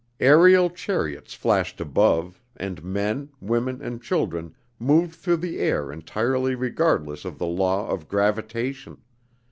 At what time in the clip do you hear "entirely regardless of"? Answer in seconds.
5.91-7.37